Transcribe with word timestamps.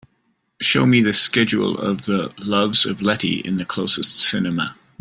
show 0.61 0.83
me 0.83 0.99
the 1.03 1.13
schedule 1.13 1.77
of 1.77 2.05
The 2.05 2.33
Loves 2.39 2.87
of 2.87 3.03
Letty 3.03 3.39
in 3.41 3.57
the 3.57 3.65
closest 3.65 4.19
cinema 4.21 4.75